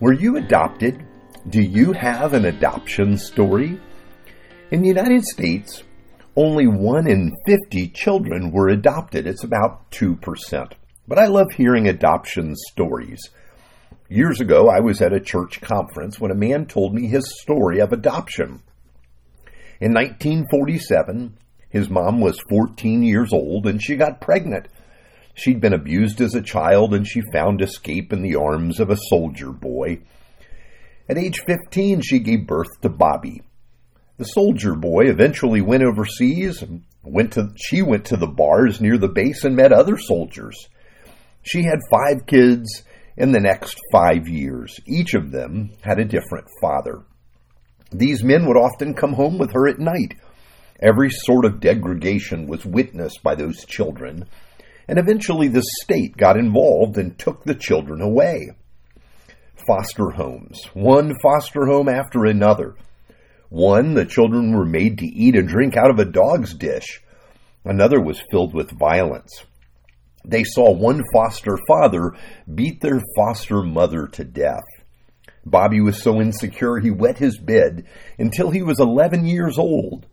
Were 0.00 0.12
you 0.12 0.36
adopted? 0.36 1.04
Do 1.48 1.60
you 1.60 1.92
have 1.92 2.32
an 2.32 2.44
adoption 2.44 3.18
story? 3.18 3.80
In 4.70 4.82
the 4.82 4.86
United 4.86 5.24
States, 5.24 5.82
only 6.36 6.68
1 6.68 7.08
in 7.08 7.34
50 7.46 7.88
children 7.88 8.52
were 8.52 8.68
adopted. 8.68 9.26
It's 9.26 9.42
about 9.42 9.90
2%. 9.90 10.72
But 11.08 11.18
I 11.18 11.26
love 11.26 11.50
hearing 11.50 11.88
adoption 11.88 12.54
stories. 12.70 13.18
Years 14.08 14.40
ago, 14.40 14.68
I 14.68 14.78
was 14.78 15.02
at 15.02 15.12
a 15.12 15.18
church 15.18 15.60
conference 15.60 16.20
when 16.20 16.30
a 16.30 16.36
man 16.36 16.66
told 16.66 16.94
me 16.94 17.08
his 17.08 17.34
story 17.40 17.80
of 17.80 17.92
adoption. 17.92 18.62
In 19.80 19.94
1947, 19.94 21.36
his 21.70 21.90
mom 21.90 22.20
was 22.20 22.38
14 22.48 23.02
years 23.02 23.32
old 23.32 23.66
and 23.66 23.82
she 23.82 23.96
got 23.96 24.20
pregnant. 24.20 24.68
She'd 25.38 25.60
been 25.60 25.72
abused 25.72 26.20
as 26.20 26.34
a 26.34 26.42
child 26.42 26.92
and 26.92 27.06
she 27.06 27.20
found 27.32 27.62
escape 27.62 28.12
in 28.12 28.22
the 28.22 28.34
arms 28.34 28.80
of 28.80 28.90
a 28.90 28.96
soldier 29.08 29.52
boy. 29.52 30.00
At 31.08 31.16
age 31.16 31.42
15, 31.46 32.00
she 32.00 32.18
gave 32.18 32.48
birth 32.48 32.80
to 32.82 32.88
Bobby. 32.88 33.42
The 34.16 34.24
soldier 34.24 34.74
boy 34.74 35.04
eventually 35.04 35.60
went 35.60 35.84
overseas. 35.84 36.64
Went 37.04 37.34
to, 37.34 37.50
she 37.56 37.82
went 37.82 38.06
to 38.06 38.16
the 38.16 38.26
bars 38.26 38.80
near 38.80 38.98
the 38.98 39.08
base 39.08 39.44
and 39.44 39.54
met 39.54 39.72
other 39.72 39.96
soldiers. 39.96 40.56
She 41.42 41.62
had 41.62 41.78
five 41.88 42.26
kids 42.26 42.82
in 43.16 43.30
the 43.30 43.38
next 43.38 43.78
five 43.92 44.26
years. 44.26 44.80
Each 44.86 45.14
of 45.14 45.30
them 45.30 45.70
had 45.82 46.00
a 46.00 46.04
different 46.04 46.48
father. 46.60 47.04
These 47.92 48.24
men 48.24 48.44
would 48.46 48.56
often 48.56 48.92
come 48.92 49.12
home 49.12 49.38
with 49.38 49.52
her 49.52 49.68
at 49.68 49.78
night. 49.78 50.14
Every 50.80 51.10
sort 51.10 51.44
of 51.44 51.60
degradation 51.60 52.48
was 52.48 52.66
witnessed 52.66 53.22
by 53.22 53.36
those 53.36 53.64
children 53.64 54.26
and 54.88 54.98
eventually 54.98 55.48
the 55.48 55.62
state 55.82 56.16
got 56.16 56.36
involved 56.36 56.96
and 56.96 57.18
took 57.18 57.44
the 57.44 57.54
children 57.54 58.00
away. 58.00 58.50
Foster 59.66 60.10
homes, 60.10 60.64
one 60.72 61.14
foster 61.22 61.66
home 61.66 61.88
after 61.88 62.24
another. 62.24 62.74
One, 63.50 63.94
the 63.94 64.06
children 64.06 64.56
were 64.56 64.64
made 64.64 64.98
to 64.98 65.06
eat 65.06 65.36
and 65.36 65.46
drink 65.46 65.76
out 65.76 65.90
of 65.90 65.98
a 65.98 66.04
dog's 66.04 66.54
dish. 66.54 67.02
Another 67.64 68.00
was 68.00 68.22
filled 68.30 68.54
with 68.54 68.78
violence. 68.78 69.44
They 70.24 70.44
saw 70.44 70.72
one 70.72 71.02
foster 71.12 71.58
father 71.68 72.12
beat 72.52 72.80
their 72.80 73.02
foster 73.16 73.62
mother 73.62 74.06
to 74.08 74.24
death. 74.24 74.64
Bobby 75.44 75.80
was 75.80 76.02
so 76.02 76.20
insecure 76.20 76.78
he 76.78 76.90
wet 76.90 77.18
his 77.18 77.38
bed 77.38 77.86
until 78.18 78.50
he 78.50 78.62
was 78.62 78.80
11 78.80 79.26
years 79.26 79.58
old. 79.58 80.06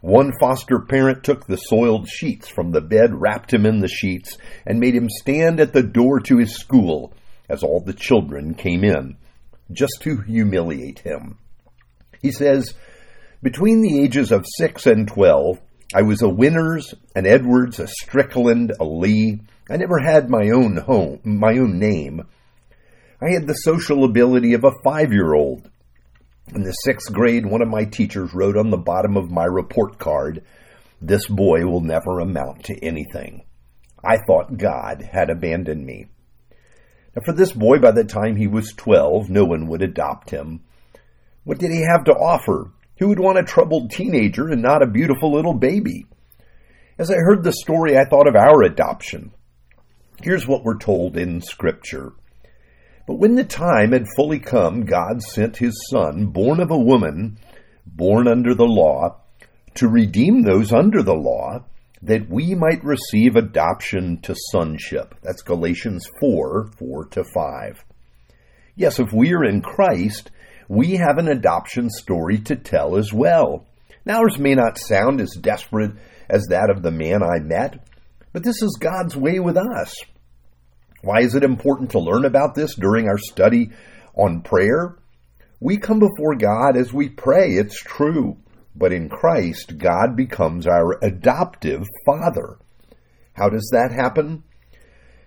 One 0.00 0.32
foster 0.38 0.78
parent 0.78 1.24
took 1.24 1.46
the 1.46 1.56
soiled 1.56 2.08
sheets 2.08 2.48
from 2.48 2.70
the 2.70 2.80
bed, 2.80 3.20
wrapped 3.20 3.52
him 3.52 3.66
in 3.66 3.80
the 3.80 3.88
sheets, 3.88 4.38
and 4.64 4.78
made 4.78 4.94
him 4.94 5.08
stand 5.08 5.58
at 5.58 5.72
the 5.72 5.82
door 5.82 6.20
to 6.20 6.38
his 6.38 6.54
school 6.54 7.12
as 7.48 7.62
all 7.62 7.80
the 7.80 7.92
children 7.92 8.54
came 8.54 8.84
in, 8.84 9.16
just 9.72 9.98
to 10.02 10.18
humiliate 10.18 11.00
him. 11.00 11.38
He 12.22 12.30
says, 12.30 12.74
Between 13.42 13.82
the 13.82 14.00
ages 14.00 14.30
of 14.30 14.46
six 14.46 14.86
and 14.86 15.08
twelve, 15.08 15.60
I 15.94 16.02
was 16.02 16.22
a 16.22 16.28
Winters, 16.28 16.94
an 17.16 17.26
Edwards, 17.26 17.80
a 17.80 17.88
Strickland, 17.88 18.74
a 18.78 18.84
Lee. 18.84 19.40
I 19.70 19.78
never 19.78 19.98
had 19.98 20.28
my 20.28 20.50
own 20.50 20.76
home, 20.76 21.20
my 21.24 21.58
own 21.58 21.78
name. 21.78 22.22
I 23.20 23.32
had 23.32 23.46
the 23.46 23.54
social 23.54 24.04
ability 24.04 24.54
of 24.54 24.64
a 24.64 24.74
five 24.84 25.12
year 25.12 25.34
old 25.34 25.68
in 26.54 26.62
the 26.62 26.72
sixth 26.72 27.12
grade, 27.12 27.46
one 27.46 27.62
of 27.62 27.68
my 27.68 27.84
teachers 27.84 28.34
wrote 28.34 28.56
on 28.56 28.70
the 28.70 28.76
bottom 28.76 29.16
of 29.16 29.30
my 29.30 29.44
report 29.44 29.98
card, 29.98 30.42
This 31.00 31.26
boy 31.26 31.64
will 31.66 31.80
never 31.80 32.20
amount 32.20 32.64
to 32.64 32.84
anything. 32.84 33.44
I 34.04 34.18
thought 34.26 34.56
God 34.56 35.02
had 35.02 35.30
abandoned 35.30 35.84
me. 35.84 36.06
Now, 37.14 37.22
for 37.24 37.32
this 37.32 37.52
boy, 37.52 37.78
by 37.78 37.92
the 37.92 38.04
time 38.04 38.36
he 38.36 38.46
was 38.46 38.72
12, 38.76 39.28
no 39.28 39.44
one 39.44 39.66
would 39.68 39.82
adopt 39.82 40.30
him. 40.30 40.60
What 41.44 41.58
did 41.58 41.70
he 41.70 41.82
have 41.82 42.04
to 42.04 42.12
offer? 42.12 42.70
Who 42.98 43.08
would 43.08 43.20
want 43.20 43.38
a 43.38 43.44
troubled 43.44 43.90
teenager 43.90 44.48
and 44.48 44.62
not 44.62 44.82
a 44.82 44.86
beautiful 44.86 45.32
little 45.32 45.54
baby? 45.54 46.06
As 46.98 47.10
I 47.10 47.14
heard 47.14 47.44
the 47.44 47.52
story, 47.52 47.96
I 47.96 48.04
thought 48.04 48.26
of 48.26 48.36
our 48.36 48.62
adoption. 48.62 49.32
Here's 50.20 50.46
what 50.46 50.64
we're 50.64 50.78
told 50.78 51.16
in 51.16 51.40
Scripture. 51.40 52.12
But 53.08 53.20
when 53.20 53.36
the 53.36 53.44
time 53.44 53.92
had 53.92 54.04
fully 54.16 54.38
come, 54.38 54.84
God 54.84 55.22
sent 55.22 55.56
his 55.56 55.74
Son, 55.90 56.26
born 56.26 56.60
of 56.60 56.70
a 56.70 56.78
woman, 56.78 57.38
born 57.86 58.28
under 58.28 58.54
the 58.54 58.66
law, 58.66 59.22
to 59.76 59.88
redeem 59.88 60.42
those 60.42 60.74
under 60.74 61.02
the 61.02 61.14
law, 61.14 61.64
that 62.02 62.28
we 62.28 62.54
might 62.54 62.84
receive 62.84 63.34
adoption 63.34 64.20
to 64.20 64.34
sonship. 64.50 65.14
That's 65.22 65.40
Galatians 65.40 66.06
4 66.20 66.70
4 66.78 67.04
to 67.06 67.24
5. 67.24 67.84
Yes, 68.76 69.00
if 69.00 69.10
we 69.10 69.32
are 69.32 69.44
in 69.44 69.62
Christ, 69.62 70.30
we 70.68 70.96
have 70.96 71.16
an 71.16 71.28
adoption 71.28 71.88
story 71.88 72.36
to 72.40 72.56
tell 72.56 72.98
as 72.98 73.10
well. 73.10 73.64
Now, 74.04 74.18
ours 74.18 74.38
may 74.38 74.54
not 74.54 74.76
sound 74.76 75.22
as 75.22 75.34
desperate 75.40 75.92
as 76.28 76.48
that 76.50 76.68
of 76.68 76.82
the 76.82 76.90
man 76.90 77.22
I 77.22 77.38
met, 77.38 77.88
but 78.34 78.42
this 78.42 78.60
is 78.60 78.76
God's 78.78 79.16
way 79.16 79.40
with 79.40 79.56
us. 79.56 79.96
Why 81.02 81.20
is 81.20 81.34
it 81.34 81.44
important 81.44 81.92
to 81.92 82.00
learn 82.00 82.24
about 82.24 82.54
this 82.54 82.74
during 82.74 83.06
our 83.08 83.18
study 83.18 83.70
on 84.14 84.42
prayer? 84.42 84.96
We 85.60 85.76
come 85.76 85.98
before 85.98 86.34
God 86.36 86.76
as 86.76 86.92
we 86.92 87.08
pray, 87.08 87.50
it's 87.52 87.80
true. 87.80 88.36
But 88.74 88.92
in 88.92 89.08
Christ, 89.08 89.78
God 89.78 90.16
becomes 90.16 90.66
our 90.66 90.98
adoptive 91.02 91.84
Father. 92.06 92.58
How 93.32 93.48
does 93.48 93.68
that 93.72 93.92
happen? 93.92 94.42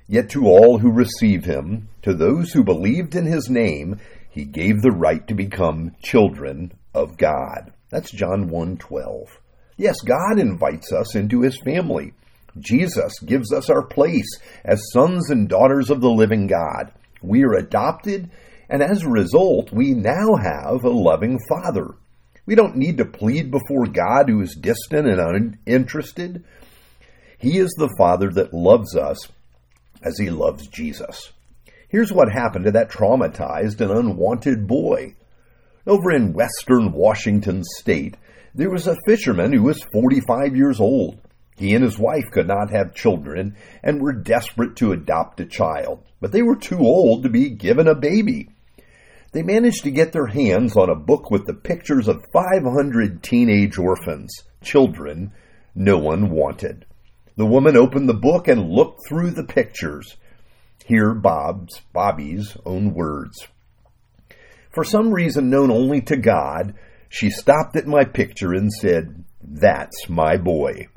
Yet 0.08 0.30
to 0.32 0.46
all 0.46 0.78
who 0.80 0.92
receive 0.92 1.46
him, 1.46 1.88
to 2.02 2.14
those 2.14 2.52
who 2.52 2.64
believed 2.64 3.16
in 3.16 3.26
his 3.26 3.50
name, 3.50 4.00
he 4.30 4.46
gave 4.46 4.82
the 4.82 4.92
right 4.92 5.26
to 5.28 5.34
become 5.34 5.96
children 6.04 6.74
of 6.94 7.18
God. 7.18 7.74
That's 7.90 8.12
John 8.12 8.50
1:12. 8.50 9.40
Yes, 9.78 10.00
God 10.02 10.40
invites 10.40 10.92
us 10.92 11.16
into 11.16 11.42
his 11.42 11.60
family. 11.64 12.14
Jesus 12.60 13.20
gives 13.20 13.54
us 13.54 13.70
our 13.70 13.86
place 13.86 14.40
as 14.66 14.92
sons 14.92 15.30
and 15.30 15.48
daughters 15.48 15.90
of 15.90 16.02
the 16.02 16.10
living 16.10 16.48
God. 16.48 16.92
We 17.22 17.44
are 17.44 17.54
adopted, 17.54 18.30
and 18.70 18.82
as 18.82 19.04
a 19.04 19.10
result, 19.10 19.72
we 19.72 19.94
now 19.94 20.36
have 20.42 20.84
a 20.84 20.90
loving 20.90 21.40
Father. 21.50 21.96
We 22.46 22.56
don't 22.56 22.76
need 22.76 22.98
to 22.98 23.06
plead 23.06 23.52
before 23.52 23.86
God 23.86 24.28
who 24.28 24.42
is 24.42 24.58
distant 24.60 25.08
and 25.08 25.56
uninterested. 25.68 26.44
He 27.38 27.58
is 27.58 27.74
the 27.78 27.94
Father 27.98 28.30
that 28.32 28.54
loves 28.54 28.96
us 28.96 29.28
as 30.04 30.18
he 30.18 30.30
loves 30.30 30.68
Jesus. 30.68 31.32
Here's 31.90 32.12
what 32.12 32.32
happened 32.32 32.66
to 32.66 32.72
that 32.72 32.90
traumatized 32.90 33.82
and 33.82 33.92
unwanted 33.92 34.68
boy. 34.68 35.16
Over 35.86 36.12
in 36.12 36.34
western 36.34 36.92
Washington 36.92 37.64
state, 37.78 38.16
there 38.54 38.70
was 38.70 38.88
a 38.88 38.98
fisherman 39.06 39.54
who 39.54 39.64
was 39.64 39.84
45 39.92 40.56
years 40.56 40.80
old. 40.80 41.20
He 41.62 41.76
and 41.76 41.84
his 41.84 42.00
wife 42.00 42.32
could 42.32 42.48
not 42.48 42.72
have 42.72 42.96
children 42.96 43.56
and 43.84 44.02
were 44.02 44.14
desperate 44.14 44.76
to 44.78 44.94
adopt 44.94 45.40
a 45.40 45.46
child, 45.46 46.04
but 46.20 46.32
they 46.32 46.42
were 46.42 46.56
too 46.56 46.80
old 46.80 47.22
to 47.22 47.30
be 47.30 47.52
given 47.52 47.88
a 47.88 47.94
baby. 47.94 48.50
They 49.32 49.44
managed 49.44 49.84
to 49.84 49.92
get 49.92 50.12
their 50.12 50.26
hands 50.26 50.76
on 50.76 50.90
a 50.90 50.96
book 50.96 51.30
with 51.30 51.46
the 51.46 51.54
pictures 51.54 52.08
of 52.08 52.26
500 52.34 53.22
teenage 53.22 53.78
orphans, 53.78 54.36
children 54.64 55.34
no 55.76 56.00
one 56.00 56.32
wanted. 56.32 56.88
The 57.38 57.46
woman 57.46 57.78
opened 57.78 58.10
the 58.10 58.16
book 58.16 58.48
and 58.48 58.72
looked 58.72 59.02
through 59.08 59.30
the 59.30 59.44
pictures. 59.44 60.18
Here 60.88 61.14
Bob's, 61.14 61.80
Bobby's 61.94 62.58
own 62.66 62.96
words. 62.96 63.48
For 64.72 64.84
some 64.84 65.14
reason 65.14 65.52
known 65.52 65.70
only 65.70 66.02
to 66.02 66.18
God, 66.18 66.74
she 67.08 67.30
stopped 67.30 67.76
at 67.76 67.86
my 67.86 68.04
picture 68.04 68.52
and 68.52 68.74
said, 68.74 69.24
That's 69.44 70.10
my 70.10 70.38
boy. 70.38 70.88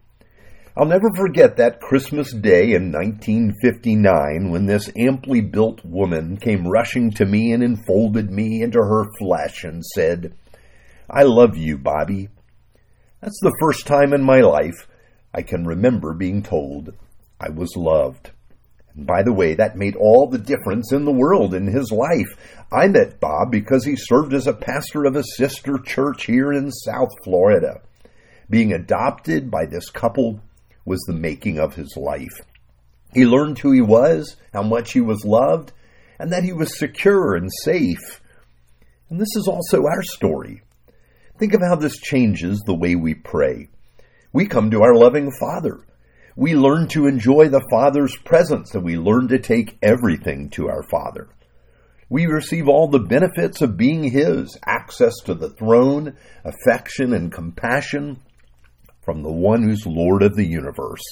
I'll 0.76 0.86
never 0.86 1.08
forget 1.14 1.56
that 1.58 1.80
Christmas 1.80 2.34
day 2.34 2.72
in 2.72 2.90
1959 2.90 4.50
when 4.50 4.66
this 4.66 4.90
amply 4.96 5.40
built 5.40 5.84
woman 5.84 6.36
came 6.36 6.66
rushing 6.66 7.12
to 7.12 7.25
me 7.25 7.52
and 7.52 7.62
enfolded 7.62 8.28
me 8.28 8.60
into 8.60 8.81
her 8.81 9.04
flesh 9.20 9.62
and 9.62 9.84
said, 9.84 10.34
I 11.08 11.22
love 11.22 11.56
you, 11.56 11.78
Bobby. 11.78 12.28
That's 13.20 13.38
the 13.40 13.56
first 13.60 13.87
time 13.87 14.12
in 14.12 14.25
my 14.25 14.40
life 14.40 14.88
I 15.32 15.43
can 15.43 15.64
remember 15.64 16.12
being 16.12 16.43
told 16.43 16.93
I 17.38 17.50
was 17.50 17.76
loved. 17.76 18.32
And 18.96 19.06
by 19.06 19.22
the 19.22 19.32
way, 19.32 19.54
that 19.54 19.76
made 19.76 19.94
all 19.94 20.26
the 20.26 20.38
difference 20.38 20.93
in 20.93 21.04
the 21.04 21.12
world 21.12 21.54
in 21.54 21.69
his 21.69 21.93
life. 21.93 22.37
I 22.72 22.88
met 22.88 23.20
Bob 23.20 23.52
because 23.52 23.84
he 23.84 23.94
served 23.94 24.34
as 24.34 24.49
a 24.49 24.52
pastor 24.52 25.04
of 25.04 25.14
a 25.14 25.22
sister 25.37 25.78
church 25.78 26.25
here 26.26 26.52
in 26.52 26.72
South 26.72 27.10
Florida. 27.22 27.81
Being 28.50 28.72
adopted 28.72 29.52
by 29.52 29.66
this 29.66 29.88
couple 29.88 30.40
was 30.84 31.00
the 31.00 31.14
making 31.14 31.58
of 31.58 31.75
his 31.75 31.96
life. 31.96 32.40
He 33.12 33.25
learned 33.25 33.58
who 33.58 33.72
he 33.72 33.81
was, 33.81 34.36
how 34.52 34.62
much 34.62 34.92
he 34.92 35.00
was 35.00 35.25
loved, 35.25 35.72
and 36.19 36.32
that 36.32 36.44
he 36.44 36.52
was 36.52 36.78
secure 36.78 37.34
and 37.34 37.50
safe. 37.62 38.20
And 39.08 39.20
this 39.20 39.36
is 39.36 39.46
also 39.48 39.84
our 39.84 40.02
story. 40.02 40.62
Think 41.38 41.54
of 41.54 41.60
how 41.60 41.76
this 41.76 41.98
changes 41.98 42.60
the 42.60 42.75
way 42.75 42.94
we 42.94 43.14
pray. 43.14 43.69
We 44.32 44.46
come 44.46 44.70
to 44.70 44.82
our 44.82 44.94
loving 44.94 45.31
Father. 45.38 45.81
We 46.36 46.54
learn 46.54 46.88
to 46.88 47.06
enjoy 47.06 47.48
the 47.48 47.64
Father's 47.70 48.16
presence 48.16 48.75
and 48.75 48.84
we 48.84 48.96
learn 48.96 49.28
to 49.28 49.38
take 49.38 49.78
everything 49.80 50.50
to 50.50 50.69
our 50.69 50.82
Father. 50.82 51.28
We 52.08 52.26
receive 52.26 52.69
all 52.69 52.88
the 52.88 52.98
benefits 52.98 53.62
of 53.62 53.76
being 53.76 54.02
His 54.02 54.58
access 54.66 55.14
to 55.25 55.34
the 55.34 55.50
throne, 55.50 56.16
affection, 56.44 57.12
and 57.12 57.32
compassion 57.32 58.19
from 59.04 59.22
the 59.22 59.32
one 59.32 59.62
who's 59.62 59.86
Lord 59.86 60.22
of 60.22 60.34
the 60.34 60.46
universe. 60.46 61.02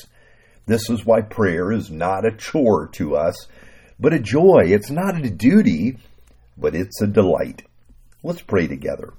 This 0.67 0.89
is 0.89 1.05
why 1.05 1.23
prayer 1.23 1.73
is 1.73 1.91
not 1.91 2.25
a 2.25 2.37
chore 2.37 2.89
to 2.95 3.17
us, 3.17 3.47
but 3.99 4.13
a 4.13 4.19
joy. 4.19 4.63
It's 4.67 4.91
not 4.91 5.25
a 5.25 5.31
duty, 5.31 5.99
but 6.57 6.75
it's 6.75 7.01
a 7.03 7.07
delight. 7.07 7.63
Let's 8.23 8.43
pray 8.43 8.67
together. 8.67 9.15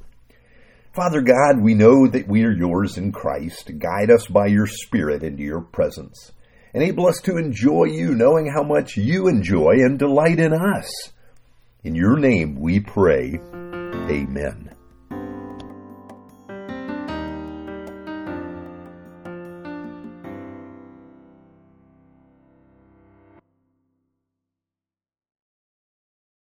Father 0.93 1.21
God, 1.21 1.59
we 1.61 1.73
know 1.73 2.07
that 2.07 2.27
we 2.27 2.43
are 2.43 2.51
yours 2.51 2.97
in 2.97 3.11
Christ. 3.11 3.71
Guide 3.79 4.11
us 4.11 4.27
by 4.27 4.47
your 4.47 4.67
Spirit 4.67 5.23
into 5.23 5.43
your 5.43 5.61
presence. 5.61 6.31
Enable 6.73 7.07
us 7.07 7.19
to 7.23 7.37
enjoy 7.37 7.85
you, 7.85 8.15
knowing 8.15 8.51
how 8.51 8.63
much 8.63 8.95
you 8.95 9.27
enjoy 9.27 9.73
and 9.79 9.99
delight 9.99 10.39
in 10.39 10.53
us. 10.53 11.11
In 11.83 11.95
your 11.95 12.17
name 12.17 12.59
we 12.59 12.79
pray. 12.79 13.39
Amen. 13.53 14.72